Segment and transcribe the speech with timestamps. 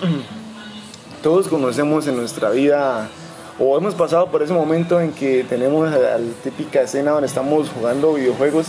[1.22, 3.08] todos conocemos en nuestra vida
[3.58, 8.14] o hemos pasado por ese momento en que tenemos la, típica escena donde estamos jugando
[8.14, 8.66] videojuegos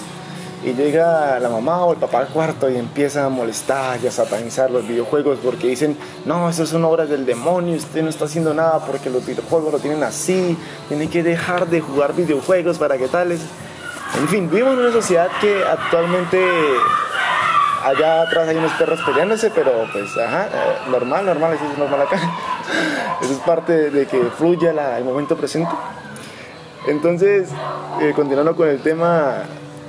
[0.64, 4.12] y llega la mamá o el papá al cuarto y empieza a molestar y a
[4.12, 8.54] satanizar los videojuegos porque dicen, no, esas son obras del demonio, usted no está haciendo
[8.54, 10.58] nada porque los videojuegos lo tienen así,
[10.88, 13.42] tiene que dejar de jugar videojuegos para que tales.
[14.20, 16.40] En fin, vivimos en una sociedad que actualmente
[17.88, 22.02] allá atrás hay unos perros peleándose, pero pues, ajá, eh, normal, normal, eso es normal
[22.02, 22.18] acá.
[23.22, 25.72] eso es parte de que fluya el momento presente.
[26.88, 27.50] Entonces,
[28.02, 29.44] eh, continuando con el tema,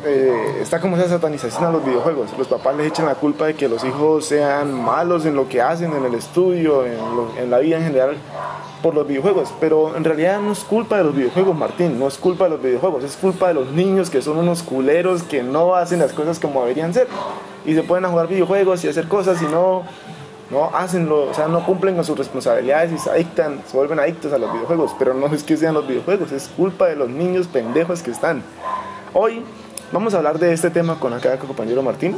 [0.05, 2.31] eh, está como esa satanización a los videojuegos.
[2.39, 5.61] Los papás les echan la culpa de que los hijos sean malos en lo que
[5.61, 6.99] hacen, en el estudio, en,
[7.39, 8.17] en, la vida en general,
[8.83, 9.53] por los videojuegos.
[9.61, 12.63] Pero en realidad no es culpa de los videojuegos, Martín, no es culpa de los
[12.63, 16.39] videojuegos, es culpa de los niños que son unos culeros que no hacen las cosas
[16.39, 17.09] como deberían ser
[17.65, 19.83] y se pueden jugar videojuegos y hacer cosas y no,
[20.51, 24.33] no hacenlo, o sea, no cumplen con sus responsabilidades y se adictan, se vuelven adictos
[24.33, 24.95] a los videojuegos.
[24.99, 28.43] Pero no es que sean los videojuegos, es culpa de los niños pendejos que están.
[29.13, 29.43] Hoy
[29.93, 32.17] vamos a hablar de este tema con acá con compañero Martín.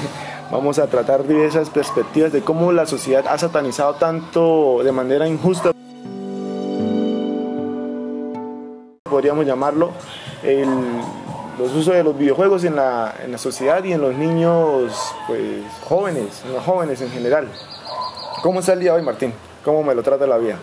[0.50, 5.72] vamos a tratar diversas perspectivas de cómo la sociedad ha satanizado tanto de manera injusta.
[9.04, 9.90] Podríamos llamarlo
[10.42, 10.68] el
[11.60, 14.94] los usos de los videojuegos en la, en la sociedad y en los niños
[15.26, 17.48] pues, jóvenes, en los jóvenes en general.
[18.42, 19.34] ¿Cómo está el día hoy, Martín?
[19.62, 20.56] ¿Cómo me lo trata la vida?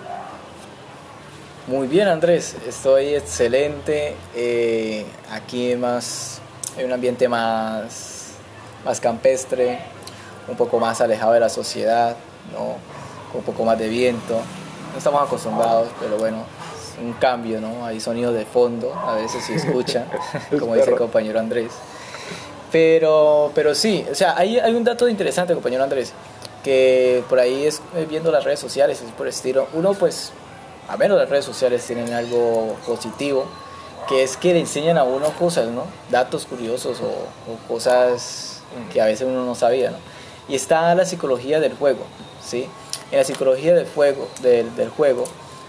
[1.67, 2.55] Muy bien, Andrés.
[2.67, 4.15] Estoy excelente.
[4.35, 6.41] Eh, aquí más,
[6.75, 8.31] en un ambiente más,
[8.83, 9.77] más campestre,
[10.47, 12.17] un poco más alejado de la sociedad,
[12.51, 12.77] ¿no?
[13.31, 14.33] con un poco más de viento.
[14.93, 16.43] No estamos acostumbrados, pero bueno,
[17.01, 17.85] un cambio, ¿no?
[17.85, 20.05] Hay sonidos de fondo, a veces se escuchan,
[20.59, 21.71] como dice el compañero Andrés.
[22.71, 26.13] Pero, pero sí, o sea, hay, hay un dato interesante, compañero Andrés,
[26.63, 29.67] que por ahí es eh, viendo las redes sociales, es por estilo.
[29.73, 30.31] Uno, pues,
[30.87, 33.45] a menos las redes sociales tienen algo positivo,
[34.09, 35.83] que es que le enseñan a uno cosas, ¿no?
[36.09, 38.61] Datos curiosos o, cosas
[38.91, 39.97] que a veces uno no sabía, ¿no?
[40.49, 42.01] Y está la psicología del juego,
[42.45, 42.67] ¿sí?
[43.11, 45.23] En la psicología del, juego, del, del juego,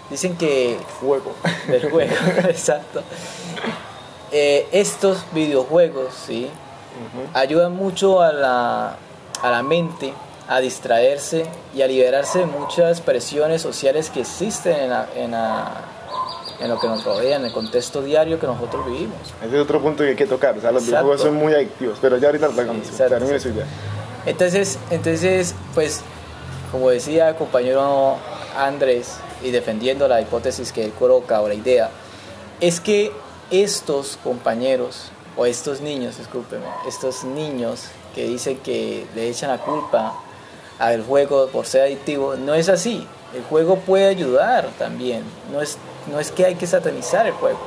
[0.09, 0.77] Dicen que...
[0.99, 1.33] Juego.
[1.67, 2.15] Del juego,
[2.49, 3.03] exacto.
[4.31, 6.49] Eh, estos videojuegos, ¿sí?
[7.33, 8.97] Ayudan mucho a la,
[9.41, 10.13] a la mente
[10.49, 15.33] a distraerse y a liberarse de muchas presiones sociales que existen en, en,
[16.59, 19.15] en, lo que nos rodea, en el contexto diario que nosotros vivimos.
[19.45, 20.57] Ese es otro punto que hay que tocar.
[20.57, 22.87] O sea, los videojuegos son muy adictivos, pero ya ahorita lo tocamos.
[24.25, 26.01] Entonces, entonces, pues,
[26.71, 28.17] como decía el compañero
[28.57, 31.89] Andrés, y defendiendo la hipótesis que él coloca o la idea,
[32.59, 33.11] es que
[33.51, 40.15] estos compañeros o estos niños, discúlpeme, estos niños que dicen que le echan la culpa
[40.77, 43.07] al juego por ser adictivo, no es así.
[43.33, 45.77] El juego puede ayudar también, no es,
[46.11, 47.59] no es que hay que satanizar el juego.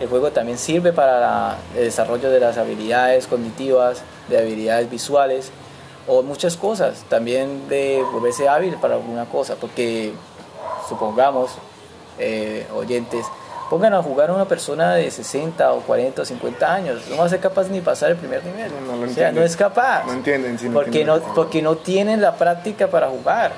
[0.00, 5.50] El juego también sirve para el desarrollo de las habilidades cognitivas, de habilidades visuales
[6.06, 10.12] o muchas cosas, también de volverse hábil para alguna cosa, porque
[10.88, 11.50] supongamos,
[12.18, 13.26] eh, oyentes,
[13.68, 17.26] pongan a jugar a una persona de 60 o 40 o 50 años, no va
[17.26, 18.72] a ser capaz ni pasar el primer nivel.
[18.86, 20.06] No, no, o sea, no es capaz.
[20.06, 20.56] No entienden.
[20.72, 23.52] porque, no, porque no tienen la práctica para jugar.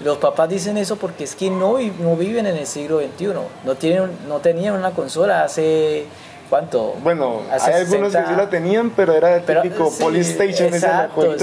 [0.00, 3.26] Los papás dicen eso porque es que no, no viven en el siglo XXI.
[3.64, 6.06] No, tienen, no tenían una consola hace
[6.52, 6.96] ¿Cuánto?
[7.02, 10.80] Bueno, hay algunos que sí la tenían, pero era el típico Polystation, de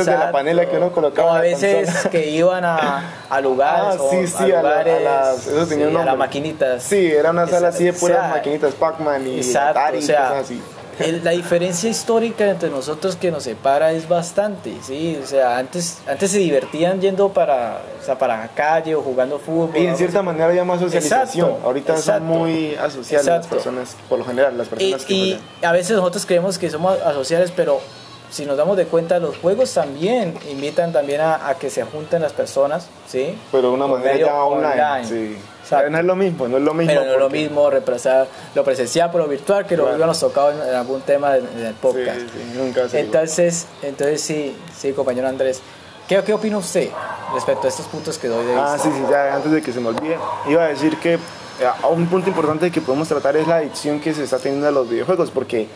[0.06, 1.32] la panela que uno colocaba.
[1.32, 4.00] O a veces que iban a, a lugares.
[4.00, 6.84] Ah, sí, sí, a, lugares, a, las, eso sí, a las maquinitas.
[6.84, 10.62] Sí, era una sala así de puras maquinitas, Pac-Man y Atari y cosas así
[11.24, 15.18] la diferencia histórica entre nosotros que nos separa es bastante, ¿sí?
[15.22, 19.40] O sea, antes, antes se divertían yendo para, o sea, para la calle o jugando
[19.40, 19.78] fútbol.
[19.78, 21.56] Y en cierta manera había más socialización.
[21.64, 25.14] Ahorita son muy asociales las personas, por lo general, las personas y, que...
[25.14, 27.80] Y a veces nosotros creemos que somos asociales, pero
[28.30, 32.34] si nos damos de cuenta, los juegos también invitan también a, que se junten las
[32.34, 33.38] personas, ¿sí?
[33.52, 35.38] Pero de una manera ya online, sí
[35.72, 36.94] no es lo mismo, no es lo mismo.
[36.94, 40.52] Pero no es lo mismo reemplazar lo presencial por lo virtual que lo habíamos tocado
[40.52, 42.22] en, algún tema del podcast.
[42.94, 45.62] entonces, entonces sí, sí, compañero Andrés.
[46.08, 46.90] ¿Qué, ¿Qué opina usted
[47.36, 49.80] respecto a estos puntos que doy de Ah, sí, sí, ya antes de que se
[49.80, 50.18] me olvide,
[50.48, 51.20] iba a decir que eh,
[51.90, 54.90] un punto importante que podemos tratar es la adicción que se está teniendo a los
[54.90, 55.68] videojuegos, porque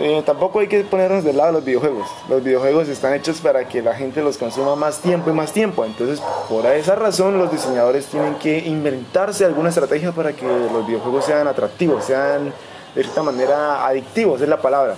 [0.00, 2.08] eh, tampoco hay que ponernos del lado de los videojuegos.
[2.28, 5.84] Los videojuegos están hechos para que la gente los consuma más tiempo y más tiempo.
[5.84, 11.24] Entonces, por esa razón, los diseñadores tienen que inventarse alguna estrategia para que los videojuegos
[11.24, 12.52] sean atractivos, sean
[12.94, 14.96] de cierta manera adictivos, es la palabra.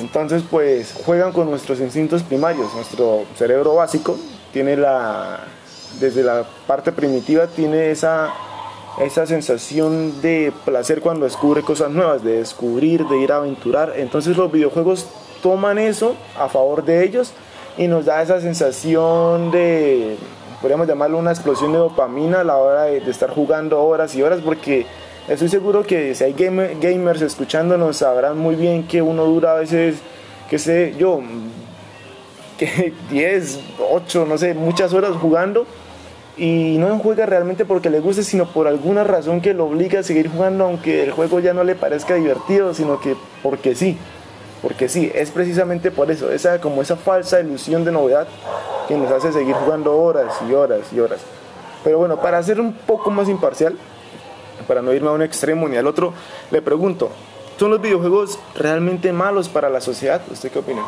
[0.00, 2.74] Entonces, pues juegan con nuestros instintos primarios.
[2.74, 4.16] Nuestro cerebro básico
[4.52, 5.44] tiene la,
[6.00, 8.32] desde la parte primitiva tiene esa,
[9.00, 13.94] esa sensación de placer cuando descubre cosas nuevas, de descubrir, de ir a aventurar.
[13.96, 15.06] Entonces los videojuegos
[15.42, 17.32] toman eso a favor de ellos
[17.78, 20.16] y nos da esa sensación de,
[20.60, 24.40] podríamos llamarlo una explosión de dopamina a la hora de, estar jugando horas y horas,
[24.44, 24.86] porque
[25.26, 29.96] estoy seguro que si hay gamers escuchándonos sabrán muy bien que uno dura a veces,
[30.50, 31.20] que sé yo,
[32.58, 33.60] que 10,
[33.90, 35.66] 8, no sé, muchas horas jugando
[36.36, 40.02] y no juega realmente porque le guste, sino por alguna razón que lo obliga a
[40.02, 43.98] seguir jugando, aunque el juego ya no le parezca divertido, sino que porque sí.
[44.62, 48.28] Porque sí, es precisamente por eso, esa como esa falsa ilusión de novedad
[48.86, 51.20] que nos hace seguir jugando horas y horas y horas.
[51.82, 53.76] Pero bueno, para ser un poco más imparcial,
[54.68, 56.14] para no irme a un extremo ni al otro,
[56.52, 57.10] le pregunto,
[57.58, 60.22] ¿son los videojuegos realmente malos para la sociedad?
[60.30, 60.82] ¿Usted qué opina?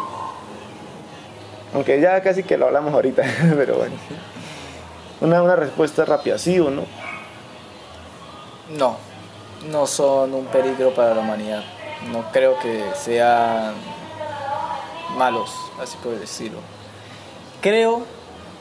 [1.74, 3.24] Aunque ya casi que lo hablamos ahorita,
[3.56, 3.96] pero bueno.
[5.24, 6.82] Una, una respuesta rápida, ¿sí o no?
[8.78, 8.96] No,
[9.70, 11.64] no son un peligro para la humanidad
[12.12, 13.74] no creo que sean
[15.16, 15.50] malos,
[15.80, 16.58] así por decirlo.
[17.60, 18.02] Creo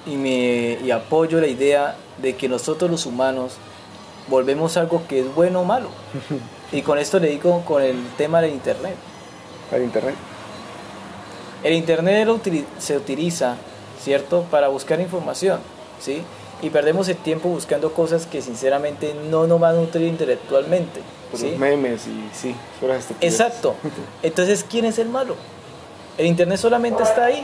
[0.06, 3.54] y, me, y apoyo la idea de que nosotros los humanos
[4.28, 5.90] volvemos algo que es bueno o malo.
[6.72, 8.96] y con esto le digo con el tema del Internet.
[9.72, 10.16] ¿El Internet?
[11.64, 12.28] El Internet
[12.78, 13.56] se utiliza,
[14.02, 15.60] ¿cierto?, para buscar información,
[16.00, 16.22] ¿sí?
[16.64, 21.02] Y perdemos el tiempo buscando cosas que sinceramente no nos van a nutrir intelectualmente
[21.58, 22.56] memes y sí,
[23.22, 23.76] Exacto.
[24.24, 25.36] Entonces, ¿quién es el malo?
[26.18, 27.44] El internet solamente está ahí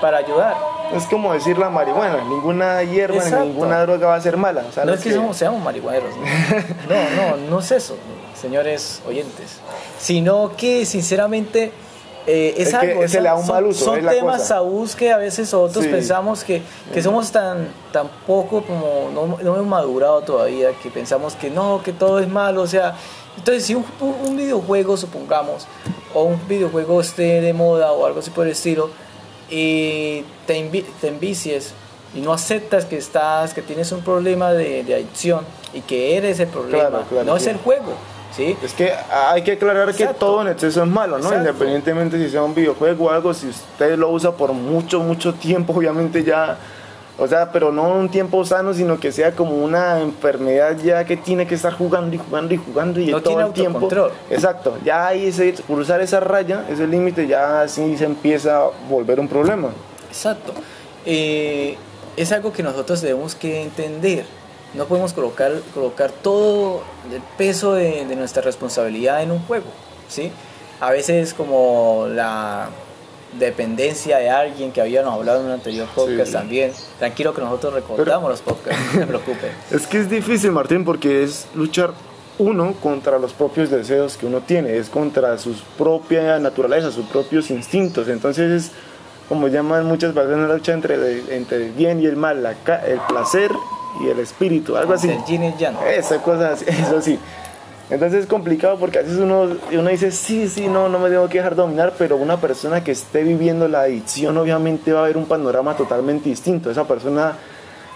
[0.00, 0.56] para ayudar.
[0.94, 4.64] Es como decir la marihuana, ninguna hierba ninguna droga va a ser mala.
[4.84, 6.10] no es que, seamos marihuaneros,
[6.88, 7.10] ¿no?
[7.16, 7.96] no, no, es eso,
[8.34, 9.58] señores oyentes,
[10.00, 11.72] sino que sinceramente
[12.26, 16.62] eh, es, algo, son, temas tabús que a veces nosotros pensamos que,
[16.92, 21.82] que, somos tan, tan poco como no, no hemos madurado todavía, que pensamos que no,
[21.82, 22.94] que todo es malo, o sea,
[23.36, 25.66] entonces, si un, videojuego, supongamos,
[26.12, 28.90] o un videojuego esté de moda o algo así por el estilo,
[29.48, 31.72] y te, te envicies
[32.14, 36.48] y no aceptas que estás, que tienes un problema de, adicción y que eres el
[36.48, 37.94] problema, no es el juego.
[38.40, 38.56] ¿Sí?
[38.62, 41.34] Es que hay que aclarar que todo en exceso es malo, ¿no?
[41.34, 45.72] Independientemente si sea un videojuego o algo, si usted lo usa por mucho, mucho tiempo,
[45.76, 46.56] obviamente ya
[47.18, 51.18] o sea, pero no un tiempo sano, sino que sea como una enfermedad ya que
[51.18, 53.88] tiene que estar jugando y jugando y jugando y no todo tiene el tiempo.
[54.30, 59.20] Exacto, ya ahí ese, cruzar esa raya, ese límite, ya así se empieza a volver
[59.20, 59.68] un problema.
[60.08, 60.54] Exacto.
[61.04, 61.76] Eh,
[62.16, 64.24] es algo que nosotros debemos que entender.
[64.74, 66.82] No podemos colocar, colocar todo
[67.12, 69.66] el peso de, de nuestra responsabilidad en un juego,
[70.08, 70.30] ¿sí?
[70.80, 72.70] A veces como la
[73.38, 76.72] dependencia de alguien que habíamos hablado en un anterior podcast también.
[76.98, 79.50] Tranquilo que nosotros recordamos los podcasts, no se preocupe.
[79.70, 81.92] Es que es difícil, Martín, porque es luchar
[82.38, 87.50] uno contra los propios deseos que uno tiene, es contra su propia naturaleza, sus propios
[87.50, 88.08] instintos.
[88.08, 88.72] Entonces es,
[89.28, 92.52] como llaman muchas personas, la lucha entre el, entre el bien y el mal, la,
[92.86, 93.52] el placer
[94.00, 95.08] y el espíritu, algo así.
[95.08, 95.76] El yin y yang.
[95.86, 97.18] Esa cosa, eso sí.
[97.90, 101.28] Entonces es complicado porque a veces uno, uno dice, sí, sí, no, no me tengo
[101.28, 105.16] que dejar dominar, pero una persona que esté viviendo la adicción obviamente va a ver
[105.16, 106.70] un panorama totalmente distinto.
[106.70, 107.36] Esa persona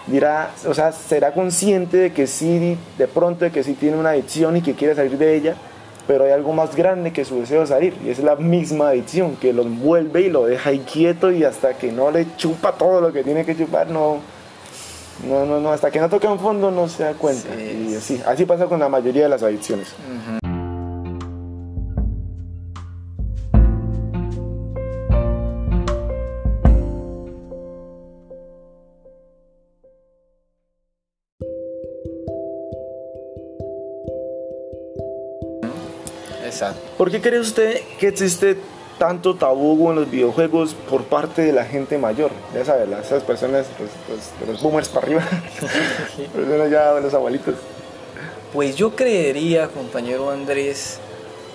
[0.07, 4.09] dirá, o sea, será consciente de que sí, de pronto de que sí tiene una
[4.09, 5.55] adicción y que quiere salir de ella,
[6.07, 9.37] pero hay algo más grande que su deseo de salir y es la misma adicción
[9.37, 12.99] que lo envuelve y lo deja ahí quieto y hasta que no le chupa todo
[12.99, 14.19] lo que tiene que chupar, no,
[15.23, 17.49] no, no, no, hasta que no toca un fondo no se da cuenta.
[17.55, 19.95] y así, así pasa con la mayoría de las adicciones.
[36.45, 36.81] Exacto.
[36.97, 38.57] ¿Por qué cree usted que existe
[38.97, 42.31] tanto tabú en los videojuegos por parte de la gente mayor.
[42.53, 43.67] Ya sabes, esas personas,
[44.39, 45.23] de los boomers para arriba,
[46.71, 47.55] ya de los abuelitos.
[48.53, 50.99] Pues yo creería, compañero Andrés,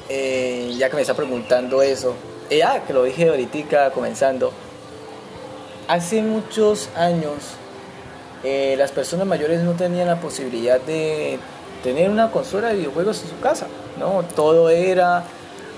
[0.08, 2.14] eh, ya que me está preguntando eso,
[2.50, 4.52] eh, ah, que lo dije ahorita comenzando,
[5.88, 7.56] hace muchos años
[8.44, 11.38] eh, las personas mayores no tenían la posibilidad de
[11.82, 13.66] tener una consola de videojuegos en su casa,
[13.98, 14.22] ¿no?
[14.34, 15.24] Todo era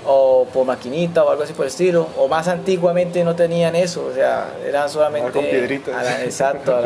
[0.06, 4.06] o por maquinita o algo así por el estilo, o más antiguamente no tenían eso,
[4.06, 5.30] o sea, eran solamente...
[5.30, 6.20] Con piedritas.
[6.22, 6.76] exacto,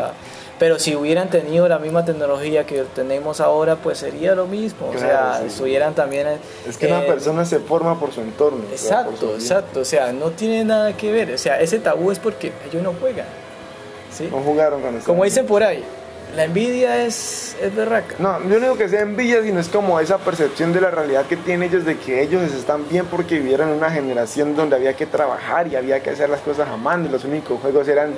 [0.59, 4.97] pero si hubieran tenido la misma tecnología que tenemos ahora, pues sería lo mismo, o
[4.97, 6.27] sea, estuvieran también...
[6.67, 8.63] Es que una eh, persona se forma por su entorno.
[8.71, 12.51] Exacto, exacto, o sea, no tiene nada que ver, o sea, ese tabú es porque
[12.69, 13.27] ellos no juegan.
[14.11, 14.29] ¿sí?
[14.31, 15.83] No jugaron con Como dicen por ahí,
[16.37, 18.15] la envidia es, es berraca.
[18.19, 21.25] No, yo no digo que sea envidia, sino es como esa percepción de la realidad
[21.25, 24.93] que tienen ellos de que ellos están bien porque vivieron en una generación donde había
[24.93, 28.13] que trabajar y había que hacer las cosas amando y los únicos juegos eran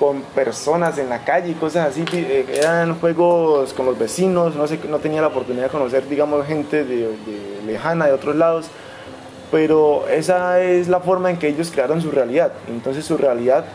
[0.00, 4.66] con personas en la calle y cosas así, eh, eran juegos con los vecinos, no
[4.66, 8.66] sé, no tenía la oportunidad de conocer, digamos, gente de, de lejana de otros lados
[9.52, 12.52] pero esa es la forma en que ellos crearon su realidad.
[12.68, 13.66] Entonces su realidad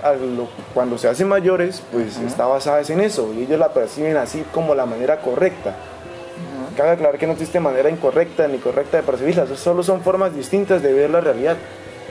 [0.74, 4.74] cuando se hacen mayores, pues está basada en eso y ellos la perciben así como
[4.74, 5.76] la manera correcta.
[6.76, 10.82] Cabe aclarar que no existe manera incorrecta ni correcta de percibirla, solo son formas distintas
[10.82, 11.58] de ver la realidad.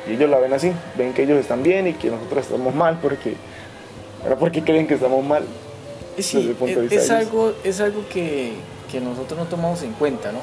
[0.09, 3.01] Y ellos la ven así, ven que ellos están bien y que nosotros estamos mal
[3.03, 3.35] porque...
[4.23, 5.45] Ahora, ¿por qué creen que estamos mal?
[6.19, 6.57] Sí,
[6.91, 8.55] es, algo, es algo que,
[8.91, 10.39] que nosotros no tomamos en cuenta, ¿no?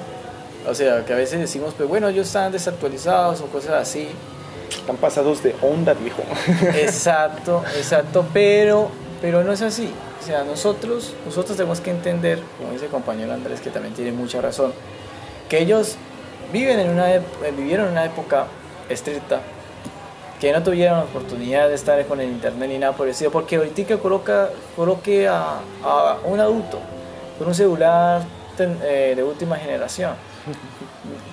[0.67, 4.07] O sea, que a veces decimos, pues bueno, ellos están desactualizados o cosas así.
[4.69, 6.23] Están pasados de onda, viejo.
[6.75, 8.89] Exacto, exacto, pero,
[9.21, 9.91] pero no es así.
[10.21, 14.11] O sea, nosotros, nosotros tenemos que entender, como dice el compañero Andrés, que también tiene
[14.11, 14.73] mucha razón,
[15.49, 15.95] que ellos
[16.51, 17.07] viven en una,
[17.55, 18.47] vivieron en una época
[18.89, 19.41] estricta,
[20.39, 23.57] que no tuvieron la oportunidad de estar con el internet ni nada por el porque
[23.57, 26.79] ahorita coloca, coloque a, a un adulto
[27.37, 28.23] con un celular
[28.59, 30.13] eh, de última generación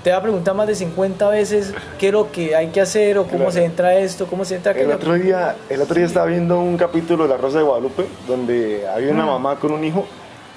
[0.03, 3.19] te va a preguntar más de 50 veces qué es lo que hay que hacer
[3.19, 4.89] o cómo se entra esto, cómo se entra aquello.
[4.89, 8.07] El otro día, el otro día estaba viendo un capítulo de La Rosa de Guadalupe
[8.27, 9.29] donde había una mm.
[9.29, 10.07] mamá con un hijo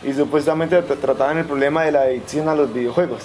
[0.04, 3.24] y supuestamente trataban el problema de la adicción a los videojuegos.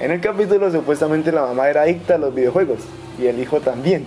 [0.00, 2.80] En el capítulo supuestamente la mamá era adicta a los videojuegos
[3.18, 4.06] y el hijo también.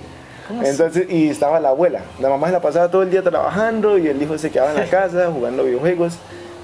[0.63, 2.01] Entonces, y estaba la abuela.
[2.19, 4.77] La mamá se la pasaba todo el día trabajando y el hijo se quedaba en
[4.77, 6.17] la casa jugando videojuegos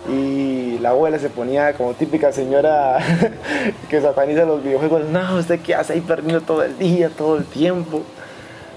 [0.09, 2.99] y la abuela se ponía como típica señora
[3.95, 7.45] que sataniza los videojuegos, no, usted qué hace ahí perdiendo todo el día, todo el
[7.45, 8.03] tiempo.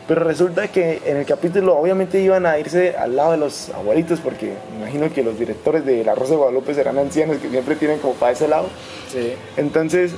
[0.06, 4.20] Pero resulta que en el capítulo obviamente iban a irse al lado de los abuelitos
[4.20, 7.75] porque me imagino que los directores de La Rosa de Guadalupe serán ancianos que siempre
[7.75, 8.68] tienen como para ese lado.
[9.12, 9.34] Sí.
[9.56, 10.12] Entonces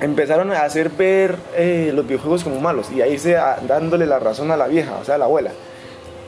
[0.00, 4.50] empezaron a hacer ver eh, los videojuegos como malos y a irse dándole la razón
[4.50, 5.52] a la vieja, o sea, a la abuela.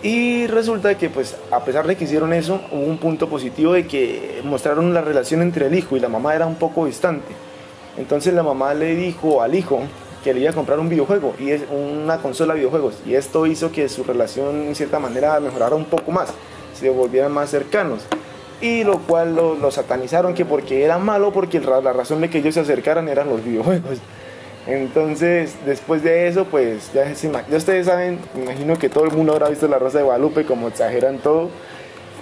[0.02, 3.86] Y resulta que pues a pesar de que hicieron eso, hubo un punto positivo de
[3.86, 7.49] que mostraron la relación entre el hijo y la mamá era un poco distante.
[8.00, 9.82] Entonces la mamá le dijo al hijo
[10.24, 13.46] que le iba a comprar un videojuego y es una consola de videojuegos y esto
[13.46, 16.30] hizo que su relación en cierta manera mejorara un poco más,
[16.72, 18.00] se volvieran más cercanos
[18.62, 22.54] y lo cual lo, satanizaron que porque era malo porque la razón de que ellos
[22.54, 23.98] se acercaran eran los videojuegos.
[24.66, 29.48] Entonces, después de eso, pues ya, ya ustedes saben, imagino que todo el mundo habrá
[29.48, 31.48] visto La Rosa de Guadalupe, como exageran todo.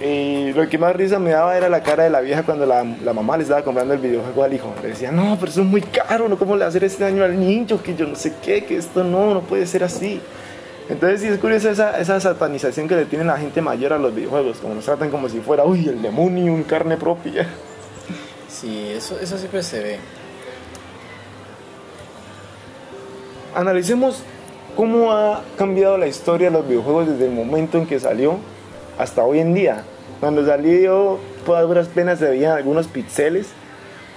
[0.01, 2.83] Y lo que más risa me daba era la cara de la vieja cuando la,
[2.83, 4.73] la, mamá le estaba comprando el videojuego al hijo.
[4.81, 6.37] Le decía, no, pero eso es muy caro, ¿no?
[6.37, 7.81] ¿Cómo le hacer este daño al niño?
[7.83, 10.21] Que yo no sé qué, que esto no, no puede ser así.
[10.87, 14.15] Entonces sí es curioso esa, esa satanización que le tiene la gente mayor a los
[14.15, 17.47] videojuegos, como nos tratan como si fuera, uy, el demonio, un carne propia.
[18.47, 19.99] Sí, eso, eso siempre se ve.
[23.55, 24.23] analicemos
[24.75, 28.37] cómo ha cambiado la historia de los videojuegos desde el momento en que salió
[28.99, 29.83] hasta hoy en día.
[30.19, 33.47] Cuando salió, por duras penas se veían algunos píxeles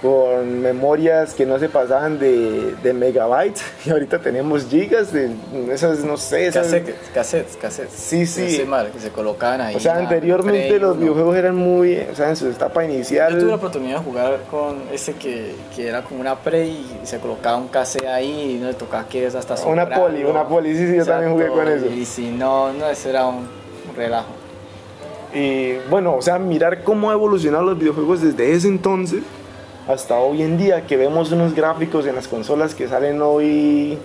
[0.01, 5.31] con memorias que no se pasaban de, de, megabytes y ahorita tenemos gigas de
[5.71, 6.65] esas, no sé, esas...
[7.13, 8.65] Cassettes, cassettes, Sí, sí.
[8.65, 9.75] mal, que se colocaban ahí.
[9.75, 13.31] O sea, anteriormente los videojuegos eran muy, o sea, en su etapa inicial...
[13.31, 16.99] Yo tuve la oportunidad de jugar con ese que, que era como una pre y
[17.03, 20.45] se colocaba un cassette ahí y no le tocaba que es hasta Una poli, una
[20.45, 21.85] poli, sí, sí, yo también jugué con eso.
[21.85, 23.47] Y si no, no, eso era un
[23.95, 24.42] relajo.
[25.33, 29.23] Y bueno, o sea, mirar cómo ha evolucionado los videojuegos desde ese entonces
[29.87, 33.97] hasta hoy en día que vemos unos gráficos en las consolas que salen hoy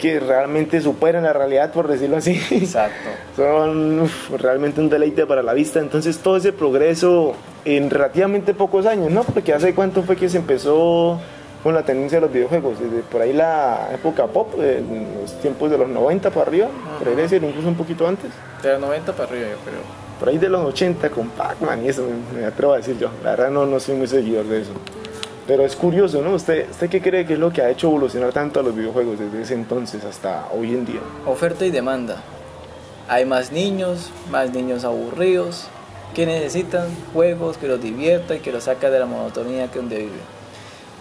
[0.00, 2.40] que realmente superan la realidad por decirlo así.
[2.50, 3.08] Exacto.
[3.36, 4.08] Son
[4.38, 5.80] realmente un deleite para la vista.
[5.80, 7.34] Entonces todo ese progreso
[7.64, 11.20] en relativamente pocos años no porque hace cuánto fue que se empezó
[11.62, 15.70] con la tendencia de los videojuegos desde por ahí la época pop en los tiempos
[15.70, 18.30] de los 90 para arriba por decir incluso un poquito antes.
[18.62, 21.88] De los 90 para arriba yo creo por ahí de los 80 con Pac-Man y
[21.88, 23.10] eso me, atrevo a decir yo.
[23.22, 24.72] La verdad no, no soy muy seguidor de eso.
[25.46, 26.34] Pero es curioso, ¿no?
[26.34, 29.18] ¿Usted, ¿Usted qué cree que es lo que ha hecho evolucionar tanto a los videojuegos
[29.18, 31.00] desde ese entonces hasta hoy en día?
[31.24, 32.16] Oferta y demanda.
[33.08, 35.68] Hay más niños, más niños aburridos,
[36.14, 39.98] que necesitan juegos que los diviertan y que los saquen de la monotonía que donde
[39.98, 40.36] viven.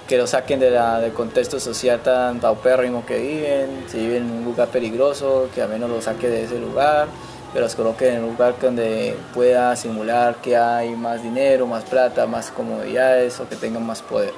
[0.08, 4.32] Que los saquen de la, del contexto social tan paupérrimo que viven, si viven en
[4.32, 7.08] un lugar peligroso, que al menos los saque de ese lugar
[7.56, 12.28] que los coloque en un lugar donde pueda simular que hay más dinero, más plata,
[12.28, 14.34] más comodidades o que tengan más poder.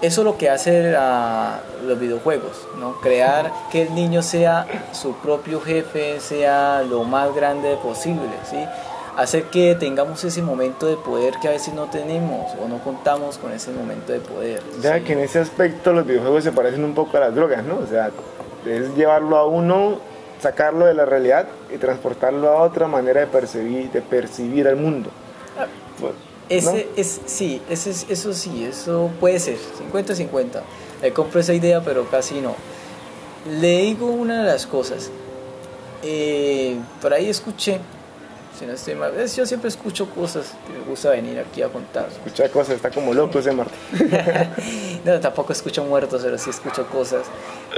[0.00, 2.98] Eso es lo que hace a los videojuegos, ¿no?
[3.02, 8.30] crear que el niño sea su propio jefe, sea lo más grande posible.
[8.48, 8.56] ¿sí?
[9.18, 13.36] hacer que tengamos ese momento de poder que a veces no tenemos o no contamos
[13.36, 14.62] con ese momento de poder.
[14.80, 15.04] Ya ¿sí?
[15.04, 17.80] que en ese aspecto los videojuegos se parecen un poco a las drogas, ¿no?
[17.80, 18.10] O sea,
[18.64, 19.98] es llevarlo a uno,
[20.40, 25.10] sacarlo de la realidad y transportarlo a otra manera de percibir, de percibir al mundo.
[26.00, 26.12] Pues,
[26.64, 26.70] ¿no?
[26.72, 30.62] Ese es, sí, ese es- eso sí, eso puede ser, 50-50.
[31.02, 32.54] Le compro esa idea, pero casi no.
[33.60, 35.10] Le digo una de las cosas.
[36.02, 37.78] Eh, por ahí escuché,
[38.58, 42.08] si no estoy mal, yo siempre escucho cosas que me gusta venir aquí a contar.
[42.08, 43.78] Escucha cosas, está como loco ese Martín.
[45.04, 47.22] No, tampoco escucho muertos, pero sí escucho cosas.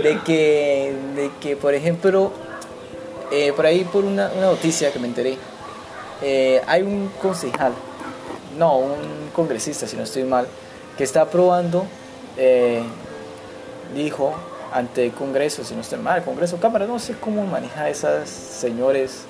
[0.03, 2.33] De que, de que por ejemplo,
[3.33, 5.39] eh, por ahí por una, una noticia que me enteré,
[6.23, 7.73] eh, hay un concejal,
[8.59, 10.47] no, un congresista, si no estoy mal,
[10.97, 11.87] que está aprobando,
[12.37, 12.83] eh,
[13.95, 14.35] dijo
[14.73, 19.25] ante el Congreso, si no estoy mal, Congreso, Cámara, no sé cómo maneja esas señores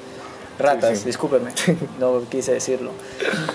[0.59, 1.07] ratas, Sí, sí.
[1.07, 1.51] discúlpeme,
[1.99, 2.93] no quise decirlo.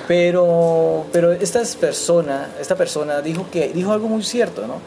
[0.08, 4.82] Pero, pero esta persona, esta persona dijo, que, dijo algo muy cierto, ¿no?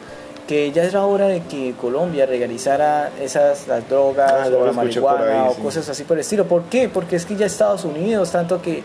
[0.51, 5.45] Que ya era hora de que Colombia legalizara esas, las drogas Ah, o la marihuana
[5.45, 5.61] ahí, o sí.
[5.61, 6.43] cosas así por el estilo.
[6.43, 6.89] ¿Por qué?
[6.89, 8.83] Porque es que ya Estados Unidos, tanto que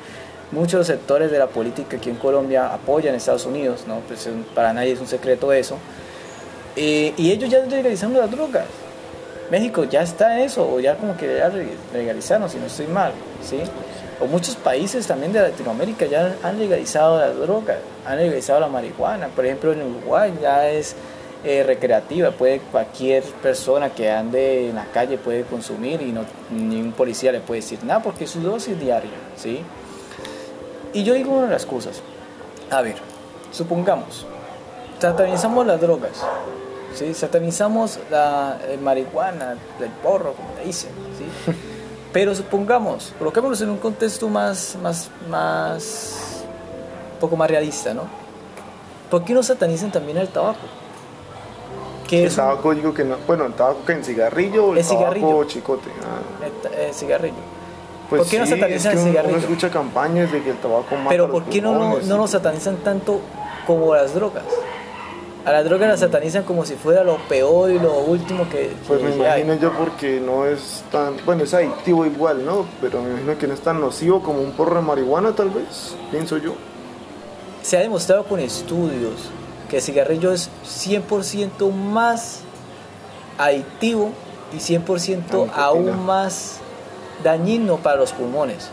[0.53, 3.97] muchos sectores de la política aquí en Colombia apoyan a Estados Unidos, ¿no?
[4.07, 5.77] Pues eh, para nadie es un secreto eso.
[6.77, 8.67] Eh, y ellos ya legalizaron las drogas.
[9.51, 11.51] México ya está en eso, o ya como que ya
[11.93, 13.11] legalizaron, si no estoy mal,
[13.43, 13.59] ¿sí?
[14.21, 19.27] O muchos países también de Latinoamérica ya han legalizado las drogas, han legalizado la marihuana.
[19.35, 20.95] Por ejemplo, en Uruguay ya es
[21.49, 26.81] eh, recreativa, puede cualquier persona que ande en la calle puede consumir y no, ni
[26.81, 29.63] un policía le puede decir nada porque es su dosis diaria, ¿sí?
[30.93, 32.03] Y yo digo una de las cosas,
[32.69, 32.97] a ver,
[33.53, 34.27] supongamos,
[34.99, 36.21] satanizamos las drogas,
[36.93, 37.15] ¿sí?
[37.15, 41.53] satanizamos la marihuana, el porro, como le dicen, ¿sí?
[42.13, 46.43] pero supongamos, coloquémonos en un contexto más, más, más,
[47.15, 48.03] un poco más realista, ¿no?
[49.09, 50.67] ¿Por qué no satanizan también el tabaco?
[52.07, 53.17] Que El es un- tabaco digo que no.
[53.27, 55.27] Bueno, el tabaco que en cigarrillo o el El cigarrillo.
[55.27, 55.91] tabaco chicote.
[56.03, 57.35] Ah, el el cigarrillo.
[58.09, 59.37] pues ¿Por qué no sí, satanizan es que el cigarrillo?
[59.39, 62.15] Uno escucha campañas de que el tabaco mata Pero ¿por qué no, no, pulmones, no
[62.15, 63.21] y- nos satanizan tanto
[63.67, 64.45] como las drogas?
[65.45, 68.99] A las drogas las satanizan como si fuera lo peor y lo último que, Pues
[69.01, 69.43] que me hay.
[69.43, 72.67] imagino yo porque no es tan, bueno, es adictivo igual, ¿no?
[72.81, 75.95] Pero me imagino que no es tan nocivo como un porro de marihuana tal vez,
[76.11, 76.55] pienso yo.
[77.63, 79.31] Se ha demostrado con estudios
[79.69, 82.41] que el cigarrillo es 100% más
[83.39, 84.11] adictivo
[84.53, 86.59] y 100% La aún más
[87.23, 88.69] dañino para los pulmones.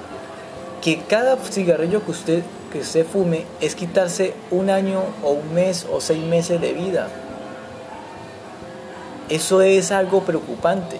[0.81, 5.87] Que cada cigarrillo que usted, que usted fume es quitarse un año o un mes
[5.91, 7.07] o seis meses de vida.
[9.29, 10.97] Eso es algo preocupante.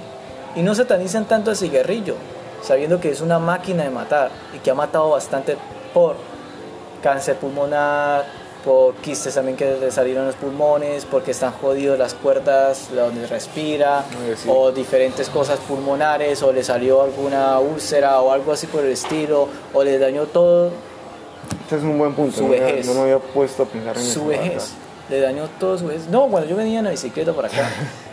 [0.56, 2.16] Y no satanizan tanto el cigarrillo,
[2.62, 5.58] sabiendo que es una máquina de matar y que ha matado bastante
[5.94, 6.16] por
[7.02, 8.26] cáncer pulmonar,
[8.64, 14.06] por quistes también que le salieron los pulmones, porque están jodidos las cuerdas donde respira,
[14.38, 14.48] sí.
[14.50, 19.48] o diferentes cosas pulmonares, o le salió alguna úlcera o algo así por el estilo,
[19.74, 20.72] o le dañó todo
[21.64, 22.88] Este es un buen punto, Su no, me había- vejez.
[22.88, 24.14] no me había puesto a pensar en eso.
[24.20, 24.72] su vejez.
[25.10, 26.08] Le dañó todo su vejez.
[26.08, 27.70] No, cuando yo venía en la bicicleta por acá,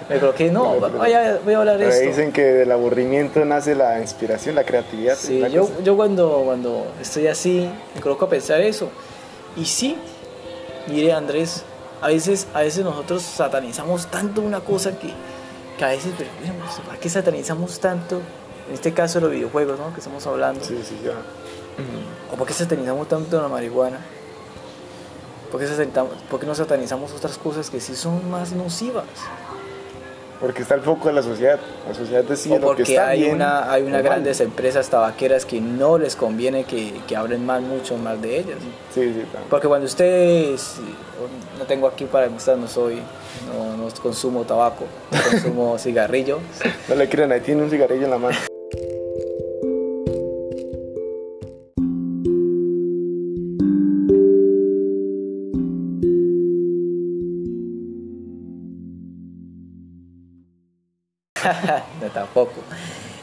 [0.08, 2.04] me coloqué, no, vaya, voy a hablar de esto.
[2.08, 5.14] dicen que del aburrimiento nace la inspiración, la creatividad.
[5.16, 5.74] Sí, yo, cosa.
[5.84, 8.88] yo cuando, cuando estoy así, me coloco a pensar eso.
[9.56, 9.96] Y sí,
[10.88, 11.64] mire Andrés,
[12.00, 15.12] a veces, a veces nosotros satanizamos tanto una cosa que,
[15.76, 18.20] que a veces, pero bueno, ¿para qué satanizamos tanto?
[18.68, 19.92] En este caso los videojuegos, ¿no?
[19.92, 20.64] Que estamos hablando.
[20.64, 21.12] Sí, sí, ya.
[22.32, 23.98] ¿O por qué satanizamos tanto la marihuana?
[25.50, 29.04] ¿Por qué, satanizamos, por qué no satanizamos otras cosas que sí son más nocivas?
[30.40, 31.59] Porque está el foco de la sociedad.
[31.87, 34.88] La sociedad decide o lo que porque está hay bien una hay unas grandes empresas
[34.88, 38.57] tabaqueras que no les conviene que, que hablen mal mucho mal de ellas.
[38.94, 39.50] Sí, sí, también.
[39.50, 40.81] Porque cuando usted, si-
[41.59, 43.03] no tengo aquí para demostrar, no soy,
[43.55, 44.87] no, no consumo tabaco,
[45.31, 46.38] consumo cigarrillo.
[46.88, 48.38] No le crean, ahí tiene un cigarrillo en la mano.
[62.00, 62.55] no, tampoco.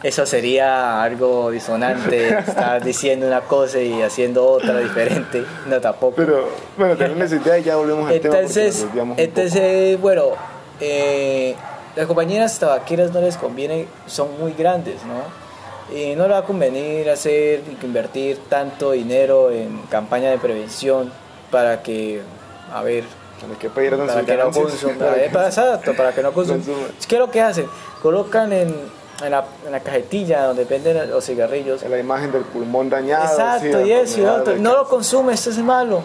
[0.03, 5.43] Eso sería algo disonante, estar diciendo una cosa y haciendo otra diferente.
[5.65, 6.15] No, tampoco.
[6.15, 8.35] Pero, bueno, tenemos idea y ya volvemos al tema.
[8.35, 8.85] Entonces,
[9.17, 10.33] entonces bueno,
[10.79, 11.55] eh,
[11.95, 15.47] las compañías tabaqueras no les conviene, son muy grandes, ¿no?
[15.95, 21.11] Y no le va a convenir hacer, invertir tanto dinero en campaña de prevención
[21.49, 22.21] para que,
[22.71, 23.05] a ver,
[23.41, 24.97] Para que pierdan para que no consuman,
[25.33, 26.63] para, exacto, para que no consuman.
[27.07, 27.67] ¿Qué es lo que hacen?
[28.01, 28.73] Colocan en,
[29.23, 31.83] en la, en la cajetilla donde venden los cigarrillos.
[31.83, 33.25] La imagen del pulmón dañado.
[33.25, 34.55] Exacto, sí, y eso, y otro.
[34.57, 36.01] No lo consume, esto es malo.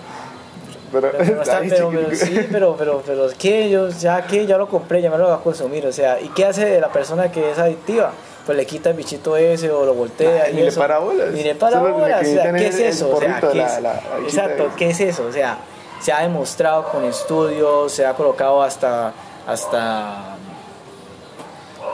[0.92, 3.70] Pero, Pero, está- pero- pero sí, pero, pero, pero, ¿qué?
[3.70, 6.28] Yo, ya que ya lo compré, ya me lo voy a consumir, o sea, ¿y
[6.28, 8.12] qué hace la persona que es adictiva?
[8.44, 10.42] Pues le quita el bichito ese o lo voltea.
[10.44, 10.80] Nah, y ni le eso.
[10.80, 11.30] para bolas.
[11.30, 13.10] Ni le para bolas, o sea, ¿qué es eso?
[13.10, 14.70] O sea, porrito, ¿qué la- es- la- la bichita exacto.
[14.76, 15.24] ¿qué es eso?
[15.26, 15.58] O sea,
[16.02, 19.12] se ha demostrado con estudios, se ha colocado hasta,
[19.46, 20.36] hasta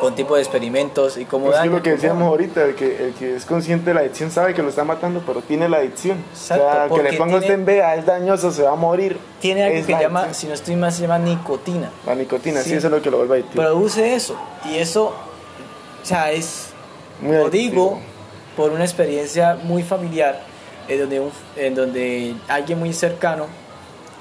[0.00, 3.34] con tipo de experimentos y Pues es lo que decíamos ahorita, el que, el que
[3.34, 6.18] es consciente de la adicción sabe que lo está matando, pero tiene la adicción.
[6.30, 9.18] Exacto, o sea, que le ponga usted en vea, es dañoso, se va a morir.
[9.40, 10.40] Tiene algo Es que la llama, adicción.
[10.40, 11.90] si no estoy mal, se llama nicotina.
[12.06, 12.76] La nicotina, sí, Sí.
[12.76, 13.60] eso es lo que lo vuelve adictivo.
[13.64, 14.36] Produce eso.
[14.70, 16.66] Y eso, o sea, es
[17.20, 17.72] Muy Lo adictivo.
[17.72, 18.00] digo
[18.56, 20.40] por una experiencia muy familiar
[20.86, 23.46] en donde, un- en donde alguien muy cercano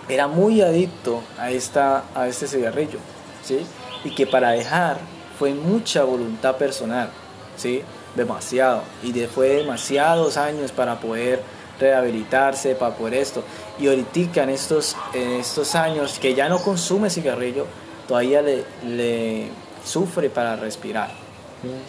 [0.10, 3.00] era muy adicto a, esta, a este cigarrillo,
[3.44, 3.60] ¿sí?
[4.04, 4.98] Y que para dejar
[5.38, 7.10] fue mucha voluntad personal,
[7.58, 7.82] ¿sí?
[8.16, 8.82] Demasiado.
[9.04, 11.42] Y de- fue demasiados años para poder
[11.80, 13.44] rehabilitarse, para poder esto.
[13.80, 17.66] Y ahorita en estos, en estos años que ya no consume cigarrillo,
[18.08, 19.48] todavía le, le
[19.86, 21.10] sufre para respirar.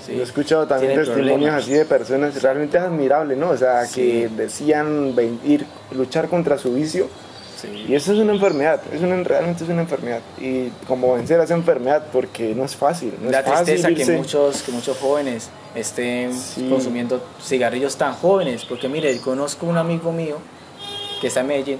[0.04, 0.14] ¿sí?
[0.14, 1.62] Yo he escuchado también testimonios problemas.
[1.62, 3.50] así de personas, realmente es admirable, ¿no?
[3.50, 3.94] O sea, Sí.
[4.00, 7.08] que decían ven- ir, luchar contra su vicio.
[7.60, 7.86] Sí.
[7.88, 10.20] Y eso es una enfermedad, es una, realmente es una enfermedad.
[10.38, 13.12] Y como vencer a esa enfermedad, porque no es fácil.
[13.20, 16.68] No la es fácil tristeza que muchos, que muchos jóvenes estén Sí.
[16.70, 18.64] consumiendo cigarrillos tan jóvenes.
[18.64, 20.36] Porque mire, conozco un amigo mío
[21.20, 21.78] que está en Medellín,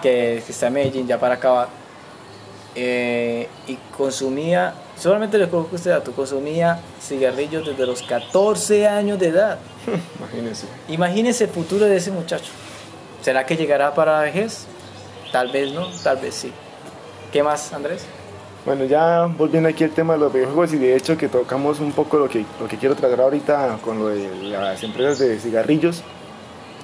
[0.00, 1.68] que, que está en Medellín ya para acabar,
[2.74, 9.28] eh, y consumía, solamente le coloco este dato, consumía cigarrillos desde los 14 años de
[9.28, 9.58] edad.
[10.18, 10.66] Imagínense.
[10.88, 12.50] Imagínese el futuro de ese muchacho.
[13.22, 14.66] ¿Será que llegará para la vejez?
[15.32, 16.52] Tal vez no, tal vez sí.
[17.32, 18.06] ¿Qué más, Andrés?
[18.64, 21.92] Bueno, ya volviendo aquí al tema de los videojuegos y de hecho que tocamos un
[21.92, 26.02] poco lo que, lo que quiero tratar ahorita con lo de las empresas de cigarrillos,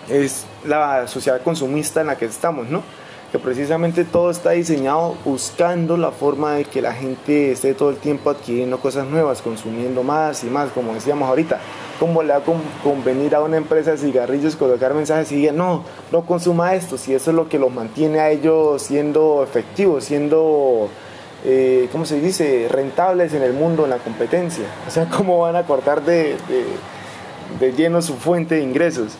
[0.09, 2.83] es la sociedad consumista en la que estamos, ¿no?
[3.33, 7.97] Que precisamente todo está diseñado buscando la forma de que la gente esté todo el
[7.97, 11.61] tiempo adquiriendo cosas nuevas, consumiendo más y más, como decíamos ahorita.
[12.01, 15.57] ¿Cómo le va a con- convenir a una empresa de cigarrillos colocar mensajes y digan,
[15.57, 20.05] no, no consuma esto, si eso es lo que los mantiene a ellos siendo efectivos,
[20.05, 20.89] siendo
[21.45, 24.65] eh, ¿cómo se dice?, rentables en el mundo, en la competencia.
[24.89, 26.65] O sea, ¿cómo van a cortar de, de,
[27.61, 29.13] de lleno su fuente de ingresos?